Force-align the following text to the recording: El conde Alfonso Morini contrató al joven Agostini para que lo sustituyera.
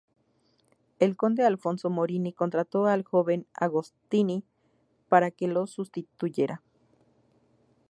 El 0.97 1.15
conde 1.15 1.45
Alfonso 1.45 1.91
Morini 1.91 2.33
contrató 2.33 2.87
al 2.87 3.03
joven 3.03 3.45
Agostini 3.53 4.43
para 5.09 5.29
que 5.29 5.47
lo 5.47 5.67
sustituyera. 5.67 6.63